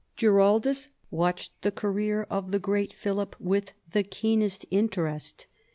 Girarldus 0.17 0.87
watched 1.11 1.51
the 1.61 1.71
career 1.71 2.23
of 2.27 2.49
the 2.49 2.57
great 2.57 2.91
Philip 2.91 3.35
with 3.39 3.73
the 3.91 4.01
keenest 4.01 4.65
interest. 4.71 5.45